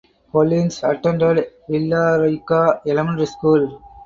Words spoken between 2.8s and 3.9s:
Elementary School.